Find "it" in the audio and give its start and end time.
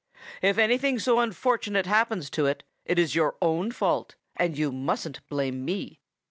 2.47-2.63, 2.85-2.97